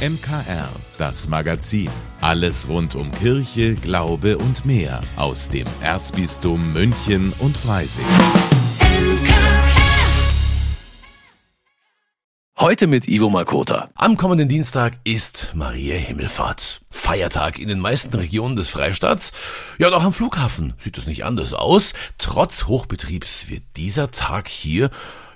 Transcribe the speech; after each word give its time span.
MKR, 0.00 0.70
das 0.96 1.28
Magazin. 1.28 1.90
Alles 2.22 2.68
rund 2.68 2.94
um 2.94 3.12
Kirche, 3.12 3.74
Glaube 3.74 4.38
und 4.38 4.64
mehr 4.64 5.02
aus 5.16 5.50
dem 5.50 5.66
Erzbistum 5.82 6.72
München 6.72 7.34
und 7.38 7.54
Freising. 7.54 8.06
Heute 12.58 12.86
mit 12.86 13.08
Ivo 13.08 13.28
Makota. 13.28 13.90
Am 13.94 14.16
kommenden 14.16 14.48
Dienstag 14.48 14.94
ist 15.04 15.52
Maria 15.54 15.96
Himmelfahrt. 15.96 16.80
Feiertag 16.88 17.58
in 17.58 17.68
den 17.68 17.78
meisten 17.78 18.16
Regionen 18.16 18.56
des 18.56 18.70
Freistaats. 18.70 19.32
Ja, 19.76 19.88
und 19.88 19.94
auch 19.94 20.04
am 20.04 20.14
Flughafen 20.14 20.72
sieht 20.82 20.96
es 20.96 21.06
nicht 21.06 21.26
anders 21.26 21.52
aus. 21.52 21.92
Trotz 22.16 22.64
Hochbetriebs 22.64 23.50
wird 23.50 23.64
dieser 23.76 24.10
Tag 24.10 24.48
hier 24.48 24.88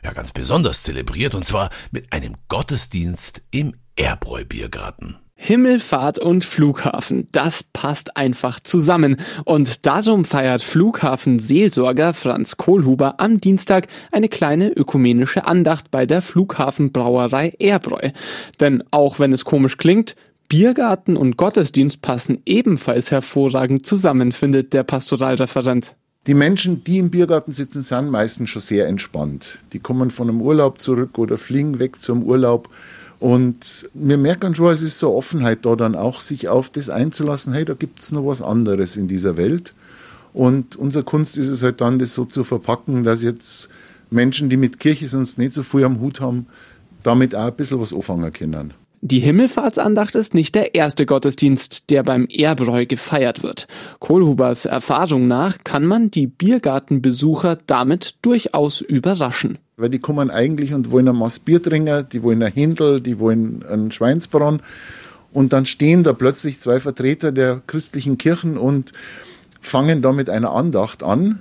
ja 0.02 0.12
ganz 0.12 0.32
besonders 0.32 0.82
zelebriert 0.82 1.34
und 1.34 1.44
zwar 1.44 1.68
mit 1.90 2.14
einem 2.14 2.36
Gottesdienst 2.48 3.42
im 3.50 3.74
Erbräu-Biergarten. 3.96 5.16
Himmelfahrt 5.36 6.18
und 6.18 6.44
Flughafen, 6.44 7.28
das 7.32 7.62
passt 7.62 8.16
einfach 8.16 8.60
zusammen. 8.60 9.16
Und 9.44 9.84
darum 9.84 10.24
feiert 10.24 10.62
Flughafen-Seelsorger 10.62 12.14
Franz 12.14 12.56
Kohlhuber 12.56 13.16
am 13.18 13.40
Dienstag 13.40 13.88
eine 14.10 14.28
kleine 14.28 14.70
ökumenische 14.70 15.46
Andacht 15.46 15.90
bei 15.90 16.06
der 16.06 16.22
Flughafenbrauerei 16.22 17.52
Erbräu. 17.58 18.10
Denn 18.58 18.82
auch 18.90 19.18
wenn 19.18 19.32
es 19.32 19.44
komisch 19.44 19.76
klingt, 19.76 20.16
Biergarten 20.48 21.16
und 21.16 21.36
Gottesdienst 21.36 22.00
passen 22.00 22.40
ebenfalls 22.46 23.10
hervorragend 23.10 23.84
zusammen, 23.84 24.32
findet 24.32 24.72
der 24.72 24.84
Pastoralreferent. 24.84 25.94
Die 26.26 26.34
Menschen, 26.34 26.84
die 26.84 26.98
im 26.98 27.10
Biergarten 27.10 27.52
sitzen, 27.52 27.82
sind 27.82 28.10
meistens 28.10 28.48
schon 28.48 28.62
sehr 28.62 28.86
entspannt. 28.86 29.58
Die 29.74 29.78
kommen 29.78 30.10
von 30.10 30.30
einem 30.30 30.40
Urlaub 30.40 30.80
zurück 30.80 31.18
oder 31.18 31.36
fliegen 31.36 31.78
weg 31.78 32.00
zum 32.00 32.22
Urlaub 32.22 32.70
und 33.24 33.88
wir 33.94 34.18
merken 34.18 34.54
schon, 34.54 34.70
es 34.70 34.82
ist 34.82 34.98
so 34.98 35.14
Offenheit 35.14 35.64
da 35.64 35.76
dann 35.76 35.94
auch, 35.94 36.20
sich 36.20 36.50
auf 36.50 36.68
das 36.68 36.90
einzulassen, 36.90 37.54
hey, 37.54 37.64
da 37.64 37.72
gibt 37.72 38.00
es 38.00 38.12
noch 38.12 38.26
was 38.26 38.42
anderes 38.42 38.98
in 38.98 39.08
dieser 39.08 39.38
Welt. 39.38 39.74
Und 40.34 40.76
unsere 40.76 41.04
Kunst 41.04 41.38
ist 41.38 41.48
es 41.48 41.62
halt 41.62 41.80
dann, 41.80 41.98
das 41.98 42.12
so 42.12 42.26
zu 42.26 42.44
verpacken, 42.44 43.02
dass 43.02 43.22
jetzt 43.22 43.70
Menschen, 44.10 44.50
die 44.50 44.58
mit 44.58 44.78
Kirche 44.78 45.08
sonst 45.08 45.38
nicht 45.38 45.54
so 45.54 45.62
viel 45.62 45.84
am 45.84 46.00
Hut 46.00 46.20
haben, 46.20 46.48
damit 47.02 47.34
auch 47.34 47.46
ein 47.46 47.54
bisschen 47.54 47.80
was 47.80 47.94
anfangen 47.94 48.30
können. 48.30 48.74
Die 49.06 49.20
Himmelfahrtsandacht 49.20 50.14
ist 50.14 50.32
nicht 50.32 50.54
der 50.54 50.74
erste 50.74 51.04
Gottesdienst, 51.04 51.90
der 51.90 52.02
beim 52.02 52.26
Erbräu 52.26 52.86
gefeiert 52.86 53.42
wird. 53.42 53.66
Kohlhubers 53.98 54.64
Erfahrung 54.64 55.28
nach 55.28 55.58
kann 55.62 55.84
man 55.84 56.10
die 56.10 56.26
Biergartenbesucher 56.26 57.58
damit 57.66 58.14
durchaus 58.22 58.80
überraschen. 58.80 59.58
Weil 59.76 59.90
die 59.90 59.98
kommen 59.98 60.30
eigentlich 60.30 60.72
und 60.72 60.90
wollen 60.90 61.06
ein 61.08 61.16
Maß 61.16 61.40
Bier 61.40 61.62
trinken, 61.62 62.06
die 62.10 62.22
wollen 62.22 62.42
ein 62.42 62.54
Händel, 62.54 63.02
die 63.02 63.18
wollen 63.18 63.62
einen 63.68 63.92
Schweinsbronn. 63.92 64.62
Und 65.34 65.52
dann 65.52 65.66
stehen 65.66 66.02
da 66.02 66.14
plötzlich 66.14 66.58
zwei 66.58 66.80
Vertreter 66.80 67.30
der 67.30 67.60
christlichen 67.66 68.16
Kirchen 68.16 68.56
und 68.56 68.94
fangen 69.60 70.00
da 70.00 70.12
mit 70.12 70.30
einer 70.30 70.52
Andacht 70.52 71.02
an. 71.02 71.40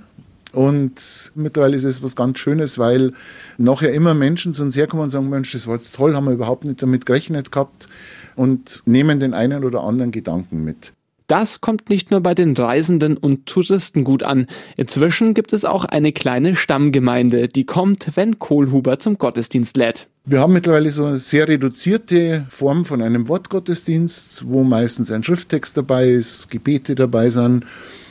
Und 0.54 1.32
mittlerweile 1.34 1.76
ist 1.76 1.84
es 1.84 2.02
was 2.02 2.14
ganz 2.14 2.38
Schönes, 2.38 2.78
weil 2.78 3.12
nachher 3.58 3.92
immer 3.92 4.14
Menschen 4.14 4.54
zu 4.54 4.62
uns 4.62 4.76
herkommen 4.76 5.04
und 5.04 5.10
sagen, 5.10 5.28
Mensch, 5.28 5.52
das 5.52 5.66
war 5.66 5.74
jetzt 5.74 5.96
toll, 5.96 6.14
haben 6.14 6.26
wir 6.26 6.32
überhaupt 6.32 6.64
nicht 6.64 6.80
damit 6.80 7.06
gerechnet 7.06 7.50
gehabt 7.50 7.88
und 8.36 8.82
nehmen 8.86 9.20
den 9.20 9.34
einen 9.34 9.64
oder 9.64 9.82
anderen 9.82 10.12
Gedanken 10.12 10.64
mit. 10.64 10.92
Das 11.26 11.62
kommt 11.62 11.88
nicht 11.88 12.10
nur 12.10 12.20
bei 12.20 12.34
den 12.34 12.54
Reisenden 12.54 13.16
und 13.16 13.46
Touristen 13.46 14.04
gut 14.04 14.22
an. 14.22 14.46
Inzwischen 14.76 15.32
gibt 15.32 15.54
es 15.54 15.64
auch 15.64 15.86
eine 15.86 16.12
kleine 16.12 16.54
Stammgemeinde, 16.54 17.48
die 17.48 17.64
kommt, 17.64 18.10
wenn 18.14 18.38
Kohlhuber 18.38 18.98
zum 18.98 19.16
Gottesdienst 19.16 19.76
lädt. 19.78 20.06
Wir 20.26 20.40
haben 20.40 20.52
mittlerweile 20.52 20.90
so 20.90 21.06
eine 21.06 21.18
sehr 21.18 21.48
reduzierte 21.48 22.44
Form 22.48 22.84
von 22.84 23.00
einem 23.00 23.28
Wortgottesdienst, 23.28 24.44
wo 24.46 24.64
meistens 24.64 25.10
ein 25.10 25.22
Schrifttext 25.22 25.76
dabei 25.76 26.08
ist, 26.08 26.50
Gebete 26.50 26.94
dabei 26.94 27.30
sind 27.30 27.64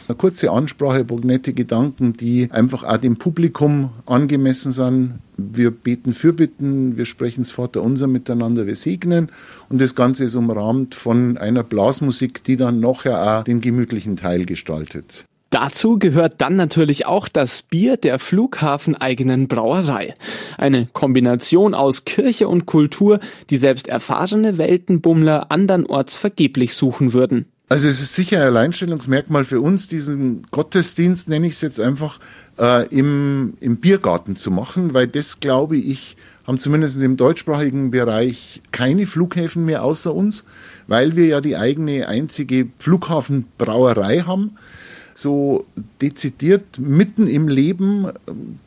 eine 0.07 0.15
kurze 0.15 0.51
Ansprache, 0.51 1.05
nette 1.23 1.53
Gedanken, 1.53 2.14
die 2.14 2.49
einfach 2.52 2.83
auch 2.83 2.97
dem 2.97 3.17
Publikum 3.17 3.91
angemessen 4.05 4.71
sind. 4.71 5.19
Wir 5.37 5.71
beten 5.71 6.14
Fürbitten, 6.14 6.97
wir 6.97 7.05
sprechen 7.05 7.41
das 7.41 7.52
Vaterunser 7.52 8.08
miteinander, 8.08 8.67
wir 8.67 8.75
segnen 8.75 9.31
und 9.69 9.81
das 9.81 9.95
Ganze 9.95 10.25
ist 10.25 10.36
umrahmt 10.36 10.93
von 10.95 11.37
einer 11.37 11.63
Blasmusik, 11.63 12.43
die 12.43 12.55
dann 12.55 12.80
nachher 12.80 13.39
auch 13.39 13.43
den 13.43 13.61
gemütlichen 13.61 14.15
Teil 14.15 14.45
gestaltet. 14.45 15.25
Dazu 15.53 15.99
gehört 15.99 16.42
dann 16.42 16.55
natürlich 16.55 17.05
auch 17.05 17.27
das 17.27 17.61
Bier 17.61 17.95
der 17.95 18.17
flughafeneigenen 18.17 19.47
Brauerei. 19.47 20.15
Eine 20.58 20.87
Kombination 20.93 21.75
aus 21.75 22.05
Kirche 22.05 22.47
und 22.47 22.65
Kultur, 22.65 23.19
die 23.52 23.58
selbst 23.58 23.87
erfahrene 23.87 24.58
Weltenbummler 24.58 25.52
andernorts 25.52 26.15
vergeblich 26.15 26.73
suchen 26.73 27.13
würden. 27.13 27.52
Also 27.69 27.87
es 27.87 28.01
ist 28.01 28.13
sicher 28.13 28.37
ein 28.37 28.47
Alleinstellungsmerkmal 28.47 29.45
für 29.45 29.61
uns, 29.61 29.87
diesen 29.87 30.43
Gottesdienst, 30.51 31.29
nenne 31.29 31.47
ich 31.47 31.53
es 31.53 31.61
jetzt 31.61 31.79
einfach, 31.79 32.19
äh, 32.59 32.87
im, 32.89 33.53
im 33.61 33.77
Biergarten 33.77 34.35
zu 34.35 34.51
machen, 34.51 34.93
weil 34.93 35.07
das, 35.07 35.39
glaube 35.39 35.77
ich, 35.77 36.17
haben 36.45 36.57
zumindest 36.57 37.01
im 37.01 37.15
deutschsprachigen 37.15 37.91
Bereich 37.91 38.61
keine 38.71 39.07
Flughäfen 39.07 39.65
mehr 39.65 39.83
außer 39.83 40.13
uns, 40.13 40.43
weil 40.87 41.15
wir 41.15 41.25
ja 41.25 41.41
die 41.41 41.55
eigene 41.55 42.07
einzige 42.07 42.67
Flughafenbrauerei 42.79 44.19
haben. 44.21 44.57
So 45.15 45.65
dezidiert 46.01 46.80
mitten 46.80 47.27
im 47.27 47.47
Leben, 47.47 48.07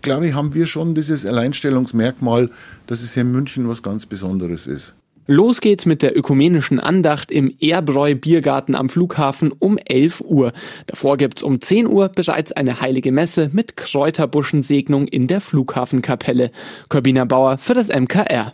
glaube 0.01 0.29
ich, 0.29 0.35
haben 0.35 0.55
wir 0.55 0.67
schon 0.67 0.95
dieses 0.95 1.27
Alleinstellungsmerkmal, 1.27 2.51
dass 2.87 3.03
es 3.03 3.15
hier 3.15 3.23
in 3.23 3.33
München 3.33 3.69
was 3.69 3.83
ganz 3.83 4.07
Besonderes 4.07 4.67
ist. 4.67 4.95
Los 5.29 5.61
geht's 5.61 5.87
mit 5.87 6.03
der 6.03 6.17
ökumenischen 6.17 6.79
Andacht 6.79 7.33
im 7.33 7.53
Erbräu 7.61 8.15
Biergarten 8.15 8.77
am 8.77 8.89
Flughafen 8.89 9.51
um 9.51 9.77
11 9.77 10.21
Uhr. 10.21 10.53
Davor 10.87 11.17
gibt's 11.17 11.43
um 11.43 11.61
10 11.61 11.89
Uhr 11.89 12.09
bereits 12.09 12.53
eine 12.53 12.81
heilige 12.81 13.11
Messe 13.11 13.51
mit 13.53 13.77
Kräuterbuschensegnung 13.77 15.09
in 15.09 15.27
der 15.27 15.41
Flughafenkapelle. 15.41 16.53
Corbina 16.89 17.25
Bauer 17.25 17.59
für 17.59 17.75
das 17.75 17.89
MKR. 17.89 18.53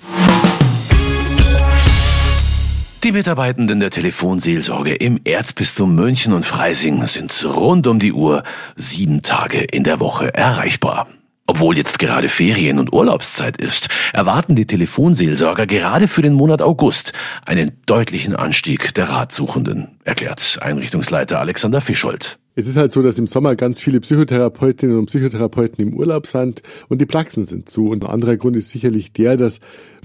Die 3.04 3.12
Mitarbeitenden 3.12 3.80
der 3.80 3.90
Telefonseelsorge 3.90 4.94
im 4.94 5.20
Erzbistum 5.24 5.94
München 5.94 6.32
und 6.32 6.46
Freising 6.46 7.06
sind 7.06 7.44
rund 7.44 7.86
um 7.86 7.98
die 7.98 8.12
Uhr 8.12 8.44
sieben 8.76 9.20
Tage 9.20 9.58
in 9.58 9.84
der 9.84 10.00
Woche 10.00 10.32
erreichbar. 10.32 11.08
Obwohl 11.46 11.76
jetzt 11.76 11.98
gerade 11.98 12.28
Ferien- 12.28 12.78
und 12.78 12.92
Urlaubszeit 12.92 13.56
ist, 13.56 13.88
erwarten 14.12 14.54
die 14.54 14.66
Telefonseelsorger 14.66 15.66
gerade 15.66 16.06
für 16.06 16.22
den 16.22 16.34
Monat 16.34 16.62
August 16.62 17.12
einen 17.44 17.72
deutlichen 17.84 18.36
Anstieg 18.36 18.94
der 18.94 19.08
Ratsuchenden, 19.08 19.98
erklärt 20.04 20.58
Einrichtungsleiter 20.62 21.40
Alexander 21.40 21.80
Fischold. 21.80 22.38
Es 22.54 22.68
ist 22.68 22.76
halt 22.76 22.92
so, 22.92 23.02
dass 23.02 23.18
im 23.18 23.26
Sommer 23.26 23.56
ganz 23.56 23.80
viele 23.80 24.00
Psychotherapeutinnen 24.00 24.98
und 24.98 25.06
Psychotherapeuten 25.06 25.86
im 25.86 25.94
Urlaub 25.94 26.26
sind 26.26 26.62
und 26.88 27.00
die 27.00 27.06
Praxen 27.06 27.44
sind 27.46 27.68
zu. 27.68 27.88
Und 27.88 28.04
ein 28.04 28.10
anderer 28.10 28.36
Grund 28.36 28.56
ist 28.56 28.70
sicherlich 28.70 29.12
der, 29.12 29.38
dass, 29.38 29.60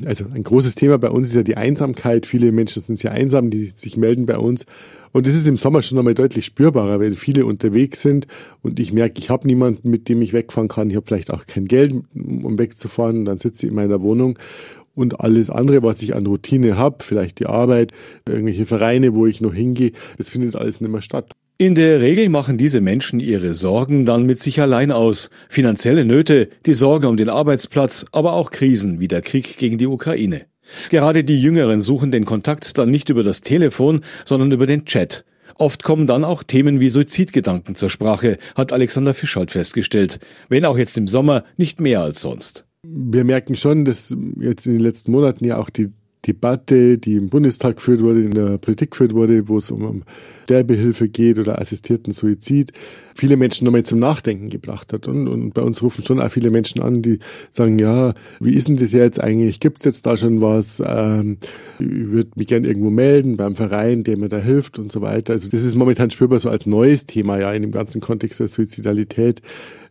also 0.05 0.25
ein 0.33 0.43
großes 0.43 0.75
Thema 0.75 0.97
bei 0.97 1.09
uns 1.09 1.27
ist 1.27 1.33
ja 1.33 1.43
die 1.43 1.57
Einsamkeit. 1.57 2.25
Viele 2.25 2.53
Menschen 2.53 2.81
sind 2.81 2.99
sehr 2.99 3.11
einsam, 3.11 3.49
die 3.49 3.71
sich 3.75 3.97
melden 3.97 4.25
bei 4.25 4.37
uns. 4.37 4.65
Und 5.17 5.25
das 5.25 5.33
ist 5.33 5.47
im 5.47 5.57
Sommer 5.57 5.81
schon 5.81 5.97
einmal 5.97 6.13
deutlich 6.13 6.45
spürbarer, 6.45 6.99
weil 6.99 7.15
viele 7.15 7.47
unterwegs 7.47 8.03
sind 8.03 8.27
und 8.61 8.79
ich 8.79 8.93
merke, 8.93 9.17
ich 9.17 9.31
habe 9.31 9.47
niemanden, 9.47 9.89
mit 9.89 10.09
dem 10.09 10.21
ich 10.21 10.31
wegfahren 10.31 10.67
kann. 10.67 10.91
Ich 10.91 10.95
habe 10.95 11.07
vielleicht 11.07 11.33
auch 11.33 11.47
kein 11.47 11.65
Geld, 11.65 11.91
um 12.13 12.59
wegzufahren. 12.59 13.25
Dann 13.25 13.39
sitze 13.39 13.65
ich 13.65 13.71
in 13.71 13.75
meiner 13.75 14.03
Wohnung 14.03 14.37
und 14.93 15.19
alles 15.19 15.49
andere, 15.49 15.81
was 15.81 16.03
ich 16.03 16.13
an 16.13 16.27
Routine 16.27 16.77
habe, 16.77 16.97
vielleicht 16.99 17.39
die 17.39 17.47
Arbeit, 17.47 17.93
irgendwelche 18.29 18.67
Vereine, 18.67 19.15
wo 19.15 19.25
ich 19.25 19.41
noch 19.41 19.55
hingehe, 19.55 19.93
das 20.19 20.29
findet 20.29 20.55
alles 20.55 20.81
nicht 20.81 20.91
mehr 20.91 21.01
statt. 21.01 21.31
In 21.57 21.73
der 21.73 21.99
Regel 21.99 22.29
machen 22.29 22.59
diese 22.59 22.79
Menschen 22.79 23.19
ihre 23.19 23.55
Sorgen 23.55 24.05
dann 24.05 24.27
mit 24.27 24.37
sich 24.37 24.61
allein 24.61 24.91
aus. 24.91 25.31
Finanzielle 25.49 26.05
Nöte, 26.05 26.49
die 26.67 26.75
Sorge 26.75 27.09
um 27.09 27.17
den 27.17 27.29
Arbeitsplatz, 27.29 28.05
aber 28.11 28.33
auch 28.33 28.51
Krisen 28.51 28.99
wie 28.99 29.07
der 29.07 29.23
Krieg 29.23 29.57
gegen 29.57 29.79
die 29.79 29.87
Ukraine. 29.87 30.45
Gerade 30.89 31.23
die 31.23 31.39
Jüngeren 31.39 31.79
suchen 31.81 32.11
den 32.11 32.25
Kontakt 32.25 32.77
dann 32.77 32.89
nicht 32.89 33.09
über 33.09 33.23
das 33.23 33.41
Telefon, 33.41 34.01
sondern 34.25 34.51
über 34.51 34.67
den 34.67 34.85
Chat. 34.85 35.25
Oft 35.55 35.83
kommen 35.83 36.05
dann 36.07 36.23
auch 36.23 36.43
Themen 36.43 36.79
wie 36.79 36.89
Suizidgedanken 36.89 37.75
zur 37.75 37.89
Sprache, 37.89 38.37
hat 38.55 38.71
Alexander 38.71 39.13
Fischholt 39.13 39.51
festgestellt, 39.51 40.19
wenn 40.49 40.65
auch 40.65 40.77
jetzt 40.77 40.97
im 40.97 41.07
Sommer 41.07 41.43
nicht 41.57 41.81
mehr 41.81 42.01
als 42.01 42.21
sonst. 42.21 42.65
Wir 42.83 43.23
merken 43.23 43.55
schon, 43.55 43.83
dass 43.83 44.15
jetzt 44.39 44.67
in 44.67 44.73
den 44.73 44.83
letzten 44.83 45.11
Monaten 45.11 45.45
ja 45.45 45.57
auch 45.57 45.69
die 45.69 45.89
Debatte, 46.27 46.97
die 46.97 47.15
im 47.15 47.29
Bundestag 47.29 47.77
geführt 47.77 48.01
wurde, 48.01 48.21
in 48.21 48.31
der 48.31 48.57
Politik 48.57 48.91
geführt 48.91 49.13
wurde, 49.13 49.47
wo 49.47 49.57
es 49.57 49.71
um 49.71 50.03
Sterbehilfe 50.47 51.09
geht 51.09 51.39
oder 51.39 51.59
assistierten 51.59 52.13
Suizid, 52.13 52.71
viele 53.15 53.35
Menschen 53.35 53.65
nochmal 53.65 53.83
zum 53.83 53.99
Nachdenken 53.99 54.49
gebracht 54.49 54.93
hat. 54.93 55.07
Und, 55.07 55.27
und 55.27 55.53
bei 55.53 55.61
uns 55.61 55.81
rufen 55.81 56.05
schon 56.05 56.21
auch 56.21 56.31
viele 56.31 56.51
Menschen 56.51 56.81
an, 56.81 57.01
die 57.01 57.19
sagen, 57.51 57.77
ja, 57.79 58.13
wie 58.39 58.53
ist 58.53 58.69
denn 58.69 58.77
das 58.77 58.93
jetzt 58.93 59.21
eigentlich? 59.21 59.59
Gibt 59.59 59.79
es 59.79 59.85
jetzt 59.85 60.05
da 60.05 60.15
schon 60.15 60.41
was? 60.41 60.81
Ähm, 60.85 61.37
ich 61.79 61.87
würde 61.89 62.31
mich 62.35 62.47
gern 62.47 62.63
irgendwo 62.63 62.89
melden 62.89 63.35
beim 63.35 63.55
Verein, 63.55 64.05
der 64.05 64.17
mir 64.17 64.29
da 64.29 64.37
hilft 64.37 64.79
und 64.79 64.89
so 64.89 65.01
weiter. 65.01 65.33
Also 65.33 65.49
das 65.49 65.63
ist 65.63 65.75
momentan 65.75 66.11
spürbar 66.11 66.39
so 66.39 66.49
als 66.49 66.65
neues 66.65 67.05
Thema 67.05 67.37
ja 67.37 67.51
in 67.51 67.63
dem 67.63 67.71
ganzen 67.71 67.99
Kontext 67.99 68.39
der 68.39 68.47
Suizidalität 68.47 69.41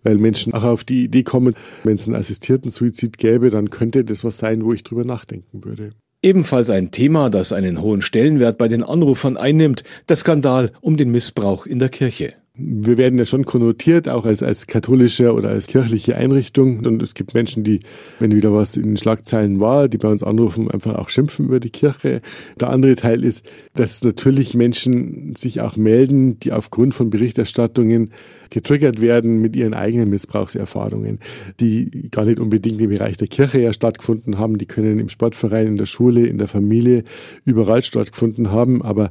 weil 0.02 0.18
Menschen 0.18 0.54
auch 0.54 0.62
auf 0.62 0.84
die 0.84 1.02
Idee 1.02 1.24
kommen, 1.24 1.54
wenn 1.82 1.96
es 1.96 2.06
einen 2.06 2.14
assistierten 2.14 2.70
Suizid 2.70 3.18
gäbe, 3.18 3.50
dann 3.50 3.70
könnte 3.70 4.04
das 4.04 4.22
was 4.22 4.38
sein, 4.38 4.64
wo 4.64 4.72
ich 4.72 4.84
drüber 4.84 5.04
nachdenken 5.04 5.64
würde. 5.64 5.94
Ebenfalls 6.26 6.70
ein 6.70 6.90
Thema, 6.90 7.30
das 7.30 7.52
einen 7.52 7.80
hohen 7.80 8.02
Stellenwert 8.02 8.58
bei 8.58 8.66
den 8.66 8.82
Anrufern 8.82 9.36
einnimmt, 9.36 9.84
der 10.08 10.16
Skandal 10.16 10.72
um 10.80 10.96
den 10.96 11.12
Missbrauch 11.12 11.66
in 11.66 11.78
der 11.78 11.88
Kirche. 11.88 12.32
Wir 12.56 12.98
werden 12.98 13.16
ja 13.16 13.24
schon 13.24 13.44
konnotiert, 13.44 14.08
auch 14.08 14.24
als, 14.24 14.42
als 14.42 14.66
katholische 14.66 15.32
oder 15.32 15.50
als 15.50 15.68
kirchliche 15.68 16.16
Einrichtung. 16.16 16.84
Und 16.84 17.00
es 17.00 17.14
gibt 17.14 17.34
Menschen, 17.34 17.62
die, 17.62 17.78
wenn 18.18 18.34
wieder 18.34 18.52
was 18.52 18.76
in 18.76 18.82
den 18.82 18.96
Schlagzeilen 18.96 19.60
war, 19.60 19.88
die 19.88 19.98
bei 19.98 20.08
uns 20.08 20.24
anrufen, 20.24 20.68
einfach 20.68 20.96
auch 20.96 21.10
schimpfen 21.10 21.46
über 21.46 21.60
die 21.60 21.70
Kirche. 21.70 22.22
Der 22.58 22.70
andere 22.70 22.96
Teil 22.96 23.22
ist, 23.22 23.48
dass 23.74 24.02
natürlich 24.02 24.52
Menschen 24.52 25.36
sich 25.36 25.60
auch 25.60 25.76
melden, 25.76 26.40
die 26.40 26.50
aufgrund 26.50 26.96
von 26.96 27.08
Berichterstattungen 27.08 28.10
getriggert 28.50 29.00
werden 29.00 29.40
mit 29.40 29.56
ihren 29.56 29.74
eigenen 29.74 30.10
Missbrauchserfahrungen, 30.10 31.20
die 31.60 32.08
gar 32.10 32.24
nicht 32.24 32.38
unbedingt 32.38 32.80
im 32.80 32.90
Bereich 32.90 33.16
der 33.16 33.28
Kirche 33.28 33.60
ja 33.60 33.72
stattgefunden 33.72 34.38
haben. 34.38 34.58
Die 34.58 34.66
können 34.66 34.98
im 34.98 35.08
Sportverein, 35.08 35.66
in 35.66 35.76
der 35.76 35.86
Schule, 35.86 36.26
in 36.26 36.38
der 36.38 36.48
Familie, 36.48 37.04
überall 37.44 37.82
stattgefunden 37.82 38.50
haben. 38.50 38.82
Aber 38.82 39.10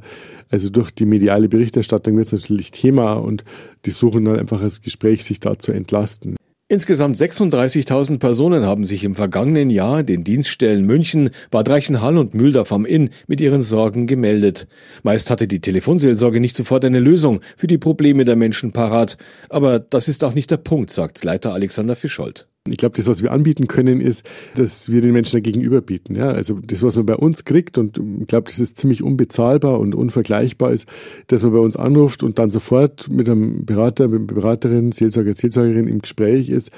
also 0.50 0.70
durch 0.70 0.90
die 0.90 1.06
mediale 1.06 1.48
Berichterstattung 1.48 2.16
wird 2.16 2.26
es 2.26 2.32
natürlich 2.32 2.70
Thema 2.70 3.14
und 3.14 3.44
die 3.84 3.90
suchen 3.90 4.24
dann 4.24 4.38
einfach 4.38 4.60
das 4.60 4.80
Gespräch, 4.80 5.24
sich 5.24 5.40
da 5.40 5.58
zu 5.58 5.72
entlasten. 5.72 6.36
Insgesamt 6.68 7.16
36.000 7.16 8.18
Personen 8.18 8.66
haben 8.66 8.84
sich 8.84 9.04
im 9.04 9.14
vergangenen 9.14 9.70
Jahr 9.70 10.02
den 10.02 10.24
Dienststellen 10.24 10.84
München, 10.84 11.30
Bad 11.52 11.68
Reichenhall 11.68 12.18
und 12.18 12.34
Mühldorf 12.34 12.72
am 12.72 12.84
Inn 12.84 13.10
mit 13.28 13.40
ihren 13.40 13.62
Sorgen 13.62 14.08
gemeldet. 14.08 14.66
Meist 15.04 15.30
hatte 15.30 15.46
die 15.46 15.60
Telefonseelsorge 15.60 16.40
nicht 16.40 16.56
sofort 16.56 16.84
eine 16.84 16.98
Lösung 16.98 17.40
für 17.56 17.68
die 17.68 17.78
Probleme 17.78 18.24
der 18.24 18.34
Menschen 18.34 18.72
parat. 18.72 19.16
Aber 19.48 19.78
das 19.78 20.08
ist 20.08 20.24
auch 20.24 20.34
nicht 20.34 20.50
der 20.50 20.56
Punkt, 20.56 20.90
sagt 20.90 21.22
Leiter 21.22 21.54
Alexander 21.54 21.94
Fischold. 21.94 22.48
Ich 22.70 22.78
glaube, 22.78 22.96
das, 22.96 23.06
was 23.06 23.22
wir 23.22 23.32
anbieten 23.32 23.66
können, 23.66 24.00
ist, 24.00 24.26
dass 24.54 24.90
wir 24.90 25.00
den 25.00 25.12
Menschen 25.12 25.36
dagegenüber 25.36 25.80
bieten. 25.80 26.14
Ja? 26.16 26.28
Also 26.28 26.58
das, 26.62 26.82
was 26.82 26.96
man 26.96 27.06
bei 27.06 27.16
uns 27.16 27.44
kriegt, 27.44 27.78
und 27.78 28.00
ich 28.20 28.26
glaube, 28.26 28.48
das 28.48 28.58
ist 28.58 28.78
ziemlich 28.78 29.02
unbezahlbar 29.02 29.78
und 29.80 29.94
unvergleichbar 29.94 30.72
ist, 30.72 30.86
dass 31.28 31.42
man 31.42 31.52
bei 31.52 31.58
uns 31.58 31.76
anruft 31.76 32.22
und 32.22 32.38
dann 32.38 32.50
sofort 32.50 33.08
mit 33.08 33.28
einem 33.28 33.64
Berater, 33.64 34.08
mit 34.08 34.20
einer 34.20 34.40
Beraterin, 34.40 34.92
Seelsorger, 34.92 35.34
Seelsorgerin 35.34 35.88
im 35.88 36.00
Gespräch 36.00 36.48
ist 36.48 36.70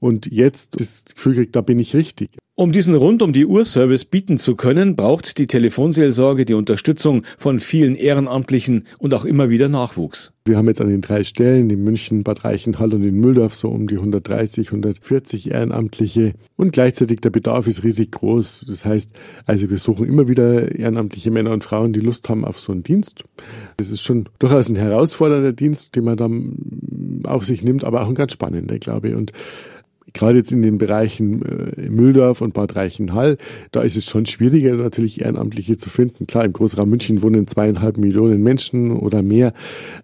und 0.00 0.26
jetzt 0.26 0.80
das 0.80 1.04
Gefühl 1.04 1.34
kriegt, 1.34 1.56
da 1.56 1.60
bin 1.60 1.78
ich 1.78 1.94
richtig. 1.94 2.30
Um 2.54 2.70
diesen 2.70 2.94
rund 2.94 3.22
um 3.22 3.32
die 3.32 3.46
Uhr 3.46 3.64
Service 3.64 4.04
bieten 4.04 4.36
zu 4.36 4.56
können, 4.56 4.94
braucht 4.94 5.38
die 5.38 5.46
Telefonseelsorge 5.46 6.44
die 6.44 6.52
Unterstützung 6.52 7.22
von 7.38 7.60
vielen 7.60 7.94
Ehrenamtlichen 7.94 8.86
und 8.98 9.14
auch 9.14 9.24
immer 9.24 9.48
wieder 9.48 9.70
Nachwuchs. 9.70 10.34
Wir 10.44 10.58
haben 10.58 10.68
jetzt 10.68 10.82
an 10.82 10.90
den 10.90 11.00
drei 11.00 11.24
Stellen, 11.24 11.70
in 11.70 11.82
München, 11.82 12.24
Bad 12.24 12.44
Reichenhall 12.44 12.92
und 12.92 13.04
in 13.04 13.18
Mühldorf, 13.18 13.54
so 13.54 13.70
um 13.70 13.86
die 13.86 13.94
130, 13.94 14.66
140 14.68 15.50
Ehrenamtliche. 15.50 16.34
Und 16.54 16.72
gleichzeitig 16.72 17.22
der 17.22 17.30
Bedarf 17.30 17.68
ist 17.68 17.84
riesig 17.84 18.12
groß. 18.12 18.66
Das 18.68 18.84
heißt, 18.84 19.12
also 19.46 19.70
wir 19.70 19.78
suchen 19.78 20.06
immer 20.06 20.28
wieder 20.28 20.78
ehrenamtliche 20.78 21.30
Männer 21.30 21.52
und 21.52 21.64
Frauen, 21.64 21.94
die 21.94 22.00
Lust 22.00 22.28
haben 22.28 22.44
auf 22.44 22.58
so 22.58 22.72
einen 22.72 22.82
Dienst. 22.82 23.24
Das 23.78 23.90
ist 23.90 24.02
schon 24.02 24.28
durchaus 24.40 24.68
ein 24.68 24.76
herausfordernder 24.76 25.54
Dienst, 25.54 25.96
den 25.96 26.04
man 26.04 26.18
dann 26.18 27.22
auf 27.24 27.46
sich 27.46 27.64
nimmt, 27.64 27.82
aber 27.82 28.02
auch 28.02 28.08
ein 28.08 28.14
ganz 28.14 28.34
spannender, 28.34 28.78
glaube 28.78 29.08
ich. 29.08 29.14
Und 29.14 29.32
gerade 30.12 30.38
jetzt 30.38 30.52
in 30.52 30.62
den 30.62 30.78
Bereichen 30.78 31.42
äh, 31.42 31.88
Mühldorf 31.88 32.40
und 32.40 32.54
Bad 32.54 32.76
Reichenhall, 32.76 33.38
da 33.70 33.82
ist 33.82 33.96
es 33.96 34.06
schon 34.06 34.26
schwieriger, 34.26 34.74
natürlich 34.74 35.20
Ehrenamtliche 35.20 35.76
zu 35.76 35.90
finden. 35.90 36.26
Klar, 36.26 36.44
im 36.44 36.52
Großraum 36.52 36.88
München 36.88 37.22
wohnen 37.22 37.46
zweieinhalb 37.46 37.96
Millionen 37.98 38.42
Menschen 38.42 38.92
oder 38.92 39.22
mehr. 39.22 39.52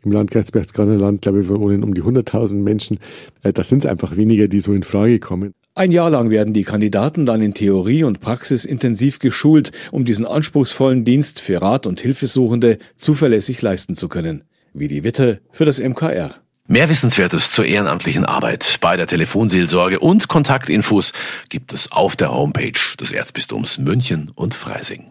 Im 0.04 0.12
Landkreis 0.12 0.52
Berchtesgadener 0.52 0.98
Land, 0.98 1.22
glaube 1.22 1.40
ich, 1.40 1.48
wohnen 1.48 1.82
um 1.84 1.94
die 1.94 2.02
100.000 2.02 2.56
Menschen. 2.56 2.98
Äh, 3.42 3.52
da 3.52 3.64
sind 3.64 3.84
es 3.84 3.86
einfach 3.86 4.16
weniger, 4.16 4.48
die 4.48 4.60
so 4.60 4.72
in 4.72 4.82
Frage 4.82 5.18
kommen. 5.18 5.54
Ein 5.74 5.92
Jahr 5.92 6.10
lang 6.10 6.30
werden 6.30 6.54
die 6.54 6.64
Kandidaten 6.64 7.24
dann 7.24 7.40
in 7.40 7.54
Theorie 7.54 8.02
und 8.02 8.20
Praxis 8.20 8.64
intensiv 8.64 9.20
geschult, 9.20 9.70
um 9.92 10.04
diesen 10.04 10.26
anspruchsvollen 10.26 11.04
Dienst 11.04 11.40
für 11.40 11.62
Rat 11.62 11.86
und 11.86 12.00
Hilfesuchende 12.00 12.78
zuverlässig 12.96 13.62
leisten 13.62 13.94
zu 13.94 14.08
können. 14.08 14.42
Wie 14.74 14.88
die 14.88 15.04
Witte 15.04 15.40
für 15.52 15.64
das 15.64 15.78
MKR. 15.78 16.34
Mehr 16.70 16.90
Wissenswertes 16.90 17.50
zur 17.50 17.64
ehrenamtlichen 17.64 18.26
Arbeit 18.26 18.76
bei 18.82 18.98
der 18.98 19.06
Telefonseelsorge 19.06 20.00
und 20.00 20.28
Kontaktinfos 20.28 21.14
gibt 21.48 21.72
es 21.72 21.90
auf 21.90 22.14
der 22.14 22.30
Homepage 22.30 22.78
des 23.00 23.10
Erzbistums 23.10 23.78
München 23.78 24.30
und 24.34 24.52
Freising. 24.52 25.10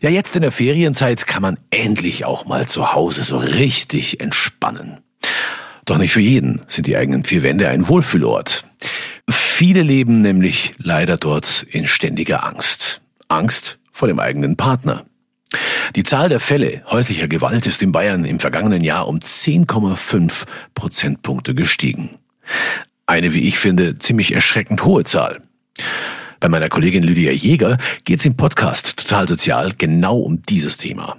Ja, 0.00 0.10
jetzt 0.10 0.34
in 0.34 0.42
der 0.42 0.50
Ferienzeit 0.50 1.28
kann 1.28 1.40
man 1.40 1.56
endlich 1.70 2.24
auch 2.24 2.46
mal 2.46 2.66
zu 2.66 2.94
Hause 2.94 3.22
so 3.22 3.36
richtig 3.36 4.20
entspannen. 4.20 4.98
Doch 5.84 5.98
nicht 5.98 6.12
für 6.12 6.20
jeden 6.20 6.62
sind 6.66 6.88
die 6.88 6.96
eigenen 6.96 7.22
vier 7.22 7.44
Wände 7.44 7.68
ein 7.68 7.86
Wohlfühlort. 7.86 8.64
Viele 9.30 9.82
leben 9.82 10.20
nämlich 10.20 10.74
leider 10.78 11.16
dort 11.16 11.64
in 11.70 11.86
ständiger 11.86 12.42
Angst. 12.42 13.02
Angst 13.28 13.78
vor 13.92 14.08
dem 14.08 14.18
eigenen 14.18 14.56
Partner. 14.56 15.06
Die 15.96 16.02
Zahl 16.02 16.28
der 16.28 16.40
Fälle 16.40 16.82
häuslicher 16.86 17.28
Gewalt 17.28 17.66
ist 17.66 17.82
in 17.82 17.92
Bayern 17.92 18.24
im 18.24 18.40
vergangenen 18.40 18.82
Jahr 18.82 19.08
um 19.08 19.18
10,5 19.18 20.44
Prozentpunkte 20.74 21.54
gestiegen. 21.54 22.18
Eine, 23.06 23.34
wie 23.34 23.46
ich 23.46 23.58
finde, 23.58 23.98
ziemlich 23.98 24.32
erschreckend 24.32 24.84
hohe 24.84 25.04
Zahl. 25.04 25.42
Bei 26.40 26.48
meiner 26.48 26.68
Kollegin 26.68 27.02
Lydia 27.02 27.32
Jäger 27.32 27.78
geht 28.04 28.20
es 28.20 28.26
im 28.26 28.36
Podcast 28.36 28.98
Total 28.98 29.28
Sozial 29.28 29.72
genau 29.76 30.18
um 30.18 30.42
dieses 30.42 30.76
Thema. 30.76 31.16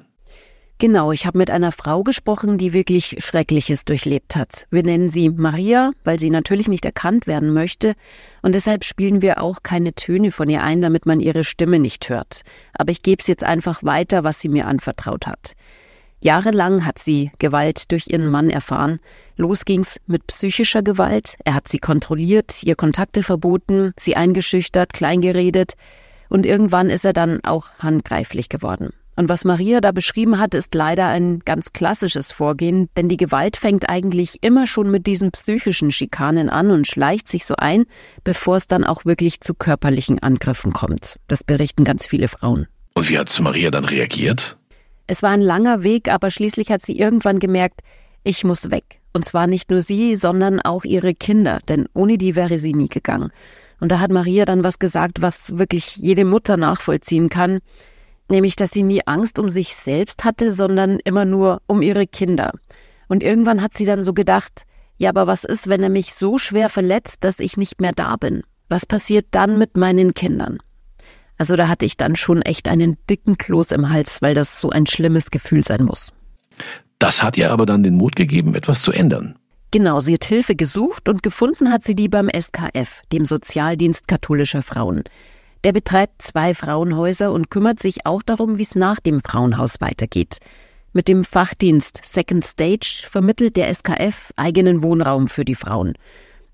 Genau, 0.86 1.12
ich 1.12 1.26
habe 1.26 1.40
mit 1.40 1.50
einer 1.50 1.72
Frau 1.72 2.04
gesprochen, 2.04 2.60
die 2.60 2.72
wirklich 2.72 3.16
Schreckliches 3.18 3.86
durchlebt 3.86 4.36
hat. 4.36 4.68
Wir 4.70 4.84
nennen 4.84 5.10
sie 5.10 5.32
Maria, 5.32 5.94
weil 6.04 6.20
sie 6.20 6.30
natürlich 6.30 6.68
nicht 6.68 6.86
erkannt 6.86 7.26
werden 7.26 7.54
möchte. 7.54 7.96
Und 8.44 8.54
deshalb 8.54 8.84
spielen 8.84 9.24
wir 9.24 9.42
auch 9.42 9.64
keine 9.64 9.96
Töne 9.96 10.30
von 10.30 10.48
ihr 10.48 10.62
ein, 10.62 10.84
damit 10.84 11.08
man 11.08 11.22
ihre 11.22 11.44
Stimme 11.44 11.80
nicht 11.80 12.08
hört. 12.10 12.44
Aber 12.74 12.92
ich 12.92 13.02
gebe 13.02 13.20
es 13.20 13.26
jetzt 13.26 13.44
einfach 13.44 13.82
weiter, 13.82 14.24
was 14.24 14.40
sie 14.40 14.48
mir 14.48 14.68
anvertraut 14.68 15.26
hat. 15.26 15.54
Jahrelang 16.22 16.86
hat 16.86 17.00
sie 17.00 17.32
Gewalt 17.40 17.92
durch 17.92 18.06
ihren 18.06 18.30
Mann 18.30 18.52
erfahren. 18.52 19.00
Los 19.38 19.66
ging's 19.66 20.00
mit 20.06 20.28
psychischer 20.28 20.84
Gewalt. 20.84 21.36
Er 21.46 21.56
hat 21.56 21.68
sie 21.68 21.80
kontrolliert, 21.80 22.62
ihr 22.62 22.76
Kontakte 22.76 23.24
verboten, 23.24 23.92
sie 23.98 24.16
eingeschüchtert, 24.16 24.94
kleingeredet. 24.94 25.74
Und 26.30 26.46
irgendwann 26.46 26.92
ist 26.92 27.06
er 27.06 27.14
dann 27.14 27.44
auch 27.44 27.70
handgreiflich 27.80 28.50
geworden. 28.50 28.92
Und 29.18 29.30
was 29.30 29.46
Maria 29.46 29.80
da 29.80 29.92
beschrieben 29.94 30.40
hat, 30.40 30.54
ist 30.54 30.76
leider 30.76 31.08
ein 31.08 31.40
ganz 31.40 31.72
klassisches 31.72 32.34
Vorgehen, 32.34 32.90
denn 32.98 33.08
die 33.08 33.18
Gewalt 33.18 33.56
fängt 33.56 33.88
eigentlich 33.88 34.44
immer 34.44 34.68
schon 34.68 34.92
mit 34.92 35.08
diesen 35.08 35.32
psychischen 35.32 35.92
Schikanen 35.92 36.50
an 36.50 36.70
und 36.70 36.86
schleicht 36.86 37.28
sich 37.30 37.46
so 37.46 37.56
ein, 37.58 37.86
bevor 38.26 38.58
es 38.58 38.68
dann 38.68 38.84
auch 38.84 39.06
wirklich 39.06 39.40
zu 39.40 39.54
körperlichen 39.54 40.20
Angriffen 40.20 40.74
kommt. 40.74 41.18
Das 41.28 41.46
berichten 41.46 41.86
ganz 41.86 42.06
viele 42.06 42.28
Frauen. 42.28 42.68
Und 42.94 43.10
wie 43.10 43.18
hat 43.18 43.40
Maria 43.40 43.72
dann 43.72 43.86
reagiert? 43.86 44.58
Es 45.08 45.24
war 45.24 45.30
ein 45.30 45.42
langer 45.42 45.84
Weg, 45.84 46.10
aber 46.10 46.30
schließlich 46.30 46.70
hat 46.70 46.82
sie 46.82 46.98
irgendwann 46.98 47.40
gemerkt, 47.40 47.82
ich 48.24 48.44
muss 48.44 48.70
weg. 48.72 49.00
Und 49.14 49.24
zwar 49.24 49.48
nicht 49.48 49.70
nur 49.70 49.82
sie, 49.82 50.16
sondern 50.18 50.60
auch 50.60 50.84
ihre 50.84 51.14
Kinder, 51.14 51.60
denn 51.70 51.88
ohne 51.94 52.18
die 52.18 52.36
wäre 52.36 52.60
sie 52.60 52.74
nie 52.74 52.90
gegangen. 52.90 53.32
Und 53.80 53.92
da 53.92 54.00
hat 54.00 54.12
Maria 54.12 54.44
dann 54.44 54.64
was 54.64 54.80
gesagt, 54.80 55.22
was 55.22 55.58
wirklich 55.58 55.96
jede 55.96 56.26
Mutter 56.26 56.58
nachvollziehen 56.58 57.30
kann 57.30 57.60
nämlich 58.30 58.56
dass 58.56 58.72
sie 58.72 58.84
nie 58.84 59.02
Angst 59.06 59.40
um 59.40 59.50
sich 59.50 59.76
selbst 59.76 60.24
hatte, 60.24 60.52
sondern 60.52 61.00
immer 61.00 61.26
nur 61.26 61.62
um 61.68 61.82
ihre 61.82 62.08
Kinder. 62.08 62.54
Und 63.08 63.24
irgendwann 63.24 63.62
hat 63.62 63.74
sie 63.74 63.86
dann 63.86 64.04
so 64.04 64.14
gedacht, 64.14 64.66
ja, 64.98 65.10
aber 65.10 65.28
was 65.28 65.44
ist, 65.44 65.68
wenn 65.68 65.84
er 65.84 65.90
mich 65.90 66.14
so 66.14 66.38
schwer 66.38 66.70
verletzt, 66.70 67.24
dass 67.24 67.40
ich 67.40 67.58
nicht 67.58 67.82
mehr 67.82 67.92
da 67.92 68.16
bin? 68.16 68.44
Was 68.70 68.86
passiert 68.86 69.28
dann 69.32 69.58
mit 69.58 69.78
meinen 69.78 70.14
Kindern? 70.14 70.58
Also 71.38 71.56
da 71.56 71.68
hatte 71.68 71.86
ich 71.86 71.98
dann 71.98 72.16
schon 72.16 72.42
echt 72.42 72.68
einen 72.68 72.98
dicken 73.10 73.38
Kloß 73.38 73.72
im 73.72 73.90
Hals, 73.90 74.22
weil 74.22 74.34
das 74.34 74.62
so 74.62 74.70
ein 74.70 74.86
schlimmes 74.86 75.32
Gefühl 75.32 75.64
sein 75.64 75.84
muss. 75.84 76.14
Das 76.98 77.22
hat 77.22 77.38
ihr 77.38 77.52
aber 77.52 77.66
dann 77.66 77.84
den 77.84 77.96
Mut 77.96 78.16
gegeben, 78.16 78.56
etwas 78.56 78.82
zu 78.82 78.92
ändern. 78.92 79.38
Genau, 79.72 80.00
sie 80.00 80.14
hat 80.14 80.24
Hilfe 80.24 80.56
gesucht 80.56 81.10
und 81.10 81.22
gefunden 81.22 81.70
hat 81.72 81.84
sie 81.84 81.96
die 81.96 82.08
beim 82.08 82.30
SKF, 82.30 83.02
dem 83.12 83.26
Sozialdienst 83.26 84.08
katholischer 84.08 84.62
Frauen. 84.62 85.04
Der 85.64 85.72
betreibt 85.72 86.22
zwei 86.22 86.54
Frauenhäuser 86.54 87.32
und 87.32 87.50
kümmert 87.50 87.80
sich 87.80 88.06
auch 88.06 88.22
darum, 88.22 88.58
wie 88.58 88.64
es 88.64 88.76
nach 88.76 89.00
dem 89.00 89.22
Frauenhaus 89.22 89.82
weitergeht. 89.82 90.38
Mit 90.94 91.08
dem 91.08 91.26
Fachdienst 91.26 92.02
Second 92.04 92.46
Stage 92.46 93.04
vermittelt 93.10 93.58
der 93.58 93.74
SKF 93.74 94.32
eigenen 94.36 94.82
Wohnraum 94.82 95.28
für 95.28 95.44
die 95.44 95.56
Frauen. 95.56 95.94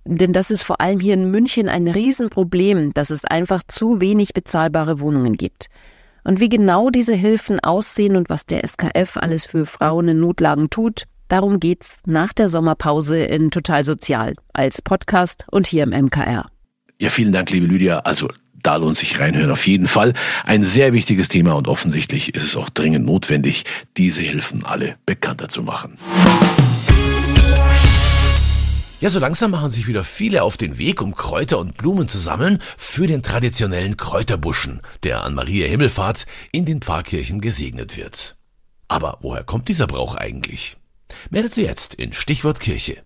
Denn 0.05 0.33
das 0.33 0.49
ist 0.49 0.63
vor 0.63 0.81
allem 0.81 0.99
hier 0.99 1.13
in 1.13 1.29
München 1.29 1.69
ein 1.69 1.87
Riesenproblem, 1.87 2.93
dass 2.93 3.11
es 3.11 3.23
einfach 3.23 3.61
zu 3.67 4.01
wenig 4.01 4.33
bezahlbare 4.33 4.99
Wohnungen 4.99 5.37
gibt. 5.37 5.67
Und 6.23 6.39
wie 6.39 6.49
genau 6.49 6.89
diese 6.89 7.13
Hilfen 7.13 7.59
aussehen 7.59 8.15
und 8.15 8.29
was 8.29 8.45
der 8.45 8.65
SKF 8.67 9.17
alles 9.17 9.45
für 9.45 9.65
Frauen 9.65 10.07
in 10.07 10.19
Notlagen 10.19 10.69
tut, 10.69 11.03
darum 11.27 11.59
geht's 11.59 11.99
nach 12.05 12.33
der 12.33 12.49
Sommerpause 12.49 13.19
in 13.19 13.51
Total 13.51 13.83
Sozial 13.83 14.35
als 14.53 14.81
Podcast 14.81 15.45
und 15.51 15.67
hier 15.67 15.83
im 15.83 15.89
MKR. 15.89 16.47
Ja, 16.99 17.09
vielen 17.09 17.31
Dank, 17.31 17.49
liebe 17.49 17.65
Lydia. 17.65 17.99
Also 17.99 18.29
da 18.63 18.75
lohnt 18.75 18.97
sich 18.97 19.19
reinhören 19.19 19.51
auf 19.51 19.67
jeden 19.67 19.87
Fall. 19.87 20.13
Ein 20.43 20.63
sehr 20.63 20.93
wichtiges 20.93 21.27
Thema 21.27 21.53
und 21.53 21.67
offensichtlich 21.67 22.35
ist 22.35 22.43
es 22.43 22.55
auch 22.55 22.69
dringend 22.69 23.05
notwendig, 23.05 23.65
diese 23.97 24.21
Hilfen 24.21 24.65
alle 24.65 24.95
bekannter 25.05 25.49
zu 25.49 25.63
machen. 25.63 25.97
Ja, 29.01 29.09
so 29.09 29.17
langsam 29.17 29.49
machen 29.49 29.71
sich 29.71 29.87
wieder 29.87 30.03
viele 30.03 30.43
auf 30.43 30.57
den 30.57 30.77
Weg, 30.77 31.01
um 31.01 31.15
Kräuter 31.15 31.57
und 31.57 31.75
Blumen 31.75 32.07
zu 32.07 32.19
sammeln 32.19 32.59
für 32.77 33.07
den 33.07 33.23
traditionellen 33.23 33.97
Kräuterbuschen, 33.97 34.81
der 35.01 35.23
an 35.23 35.33
Maria 35.33 35.67
Himmelfahrt 35.67 36.27
in 36.51 36.65
den 36.65 36.81
Pfarrkirchen 36.81 37.41
gesegnet 37.41 37.97
wird. 37.97 38.35
Aber 38.87 39.17
woher 39.21 39.43
kommt 39.43 39.69
dieser 39.69 39.87
Brauch 39.87 40.13
eigentlich? 40.13 40.77
Mehr 41.31 41.41
dazu 41.41 41.61
jetzt 41.61 41.95
in 41.95 42.13
Stichwort 42.13 42.59
Kirche. 42.59 43.01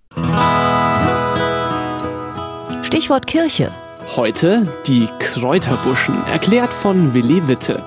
Stichwort 2.83 3.25
Kirche. 3.25 3.71
Heute 4.13 4.65
die 4.87 5.09
Kräuterbuschen, 5.19 6.15
erklärt 6.31 6.71
von 6.71 7.13
Willi 7.13 7.45
Witte. 7.49 7.83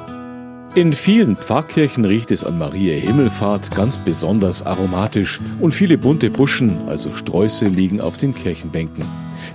In 0.75 0.93
vielen 0.93 1.37
Pfarrkirchen 1.37 2.05
riecht 2.05 2.31
es 2.31 2.45
an 2.45 2.59
Maria 2.59 2.99
Himmelfahrt 2.99 3.75
ganz 3.75 3.97
besonders 3.97 4.67
aromatisch 4.67 5.41
und 5.59 5.73
viele 5.73 5.97
bunte 5.97 6.29
Buschen, 6.29 6.77
also 6.87 7.15
Sträuße, 7.15 7.69
liegen 7.69 8.03
auf 8.03 8.19
den 8.19 8.35
Kirchenbänken. 8.35 9.07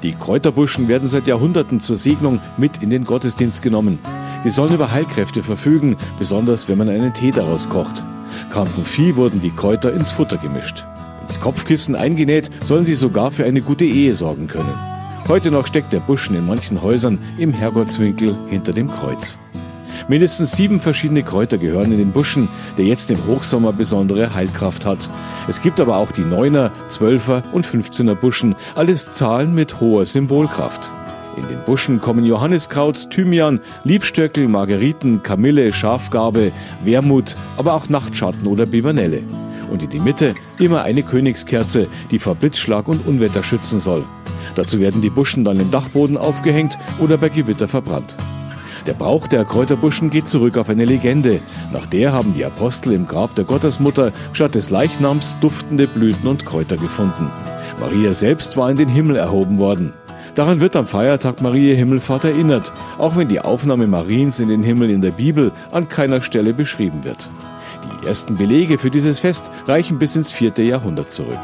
Die 0.01 0.13
Kräuterbuschen 0.13 0.87
werden 0.87 1.07
seit 1.07 1.27
Jahrhunderten 1.27 1.79
zur 1.79 1.97
Segnung 1.97 2.39
mit 2.57 2.81
in 2.81 2.89
den 2.89 3.03
Gottesdienst 3.03 3.61
genommen. 3.61 3.99
Sie 4.43 4.49
sollen 4.49 4.73
über 4.73 4.91
Heilkräfte 4.91 5.43
verfügen, 5.43 5.95
besonders 6.17 6.67
wenn 6.69 6.79
man 6.79 6.89
einen 6.89 7.13
Tee 7.13 7.31
daraus 7.31 7.69
kocht. 7.69 8.01
Kranken 8.49 8.83
Vieh 8.85 9.15
wurden 9.15 9.41
die 9.41 9.51
Kräuter 9.51 9.93
ins 9.93 10.11
Futter 10.11 10.37
gemischt. 10.37 10.85
Ins 11.21 11.39
Kopfkissen 11.39 11.95
eingenäht, 11.95 12.49
sollen 12.63 12.85
sie 12.85 12.95
sogar 12.95 13.31
für 13.31 13.43
eine 13.45 13.61
gute 13.61 13.85
Ehe 13.85 14.15
sorgen 14.15 14.47
können. 14.47 14.92
Heute 15.29 15.51
noch 15.51 15.65
steckt 15.65 15.93
der 15.93 16.01
Buschen 16.01 16.35
in 16.35 16.45
manchen 16.45 16.81
Häusern 16.81 17.17
im 17.37 17.53
Herrgottswinkel 17.53 18.35
hinter 18.49 18.73
dem 18.73 18.89
Kreuz. 18.89 19.37
Mindestens 20.09 20.51
sieben 20.51 20.81
verschiedene 20.81 21.23
Kräuter 21.23 21.57
gehören 21.57 21.93
in 21.93 21.97
den 21.97 22.11
Buschen, 22.11 22.49
der 22.77 22.85
jetzt 22.85 23.09
im 23.09 23.25
Hochsommer 23.25 23.71
besondere 23.71 24.33
Heilkraft 24.33 24.85
hat. 24.85 25.09
Es 25.47 25.61
gibt 25.61 25.79
aber 25.79 25.95
auch 25.95 26.11
die 26.11 26.25
Neuner, 26.25 26.71
Zwölfer 26.89 27.41
und 27.53 27.65
15er 27.65 28.15
Buschen, 28.15 28.57
alles 28.75 29.13
Zahlen 29.13 29.55
mit 29.55 29.79
hoher 29.79 30.05
Symbolkraft. 30.05 30.91
In 31.37 31.47
den 31.47 31.63
Buschen 31.65 32.01
kommen 32.01 32.25
Johanniskraut, 32.25 33.09
Thymian, 33.09 33.61
Liebstöckel, 33.85 34.49
Margeriten, 34.49 35.23
Kamille, 35.23 35.71
Schafgarbe, 35.71 36.51
Wermut, 36.83 37.37
aber 37.55 37.75
auch 37.75 37.87
Nachtschatten 37.87 38.45
oder 38.45 38.65
Bibernelle. 38.65 39.23
Und 39.71 39.83
in 39.83 39.89
die 39.89 40.01
Mitte 40.01 40.35
immer 40.59 40.83
eine 40.83 41.01
Königskerze, 41.01 41.87
die 42.11 42.19
vor 42.19 42.35
Blitzschlag 42.35 42.89
und 42.89 43.07
Unwetter 43.07 43.41
schützen 43.41 43.79
soll. 43.79 44.05
Dazu 44.55 44.79
werden 44.79 45.01
die 45.01 45.09
Buschen 45.09 45.43
dann 45.43 45.59
im 45.59 45.71
Dachboden 45.71 46.17
aufgehängt 46.17 46.77
oder 46.99 47.17
bei 47.17 47.29
Gewitter 47.29 47.67
verbrannt. 47.67 48.15
Der 48.85 48.93
Brauch 48.93 49.27
der 49.27 49.45
Kräuterbuschen 49.45 50.09
geht 50.09 50.27
zurück 50.27 50.57
auf 50.57 50.69
eine 50.69 50.83
Legende. 50.83 51.39
Nach 51.71 51.85
der 51.85 52.11
haben 52.11 52.33
die 52.33 52.43
Apostel 52.43 52.91
im 52.93 53.07
Grab 53.07 53.33
der 53.35 53.45
Gottesmutter 53.45 54.11
statt 54.33 54.55
des 54.55 54.69
Leichnams 54.69 55.37
duftende 55.39 55.87
Blüten 55.87 56.27
und 56.27 56.45
Kräuter 56.45 56.75
gefunden. 56.75 57.31
Maria 57.79 58.13
selbst 58.13 58.57
war 58.57 58.69
in 58.69 58.77
den 58.77 58.89
Himmel 58.89 59.15
erhoben 59.15 59.57
worden. 59.57 59.93
Daran 60.35 60.59
wird 60.59 60.75
am 60.75 60.87
Feiertag 60.87 61.41
Maria 61.41 61.75
Himmelfahrt 61.75 62.25
erinnert, 62.25 62.73
auch 62.97 63.15
wenn 63.15 63.27
die 63.27 63.39
Aufnahme 63.39 63.87
Mariens 63.87 64.39
in 64.39 64.49
den 64.49 64.63
Himmel 64.63 64.89
in 64.89 65.01
der 65.01 65.11
Bibel 65.11 65.51
an 65.71 65.87
keiner 65.87 66.21
Stelle 66.21 66.53
beschrieben 66.53 67.03
wird. 67.03 67.29
Die 68.01 68.07
ersten 68.07 68.35
Belege 68.35 68.77
für 68.77 68.89
dieses 68.89 69.19
Fest 69.19 69.51
reichen 69.67 69.99
bis 69.99 70.15
ins 70.15 70.31
vierte 70.31 70.61
Jahrhundert 70.61 71.11
zurück. 71.11 71.39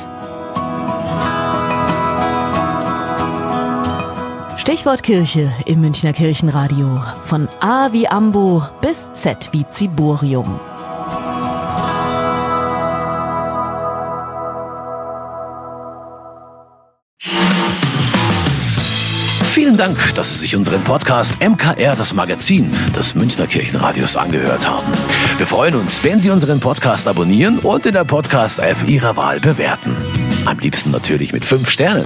Stichwort 4.69 5.01
Kirche 5.01 5.51
im 5.65 5.81
Münchner 5.81 6.13
Kirchenradio. 6.13 7.01
Von 7.25 7.49
A 7.59 7.91
wie 7.91 8.07
Ambo 8.07 8.63
bis 8.81 9.11
Z 9.13 9.49
wie 9.51 9.67
Ziborium. 9.67 10.59
Vielen 19.51 19.75
Dank, 19.75 19.97
dass 20.13 20.33
Sie 20.33 20.41
sich 20.41 20.55
unseren 20.55 20.83
Podcast 20.83 21.41
MKR, 21.41 21.95
das 21.95 22.13
Magazin 22.13 22.71
des 22.95 23.15
Münchner 23.15 23.47
Kirchenradios, 23.47 24.15
angehört 24.15 24.69
haben. 24.69 24.85
Wir 25.37 25.47
freuen 25.47 25.73
uns, 25.73 26.03
wenn 26.03 26.21
Sie 26.21 26.29
unseren 26.29 26.59
Podcast 26.59 27.07
abonnieren 27.07 27.57
und 27.57 27.87
in 27.87 27.93
der 27.93 28.03
Podcast-App 28.03 28.87
Ihrer 28.87 29.15
Wahl 29.15 29.39
bewerten. 29.39 29.97
Am 30.45 30.59
liebsten 30.59 30.91
natürlich 30.91 31.33
mit 31.33 31.43
fünf 31.43 31.71
Sternen. 31.71 32.05